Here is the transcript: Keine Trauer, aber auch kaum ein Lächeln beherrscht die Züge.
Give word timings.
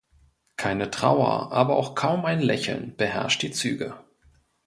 Keine 0.57 0.89
Trauer, 0.89 1.51
aber 1.51 1.75
auch 1.75 1.93
kaum 1.93 2.25
ein 2.25 2.41
Lächeln 2.41 2.95
beherrscht 2.97 3.43
die 3.43 3.51
Züge. 3.51 3.99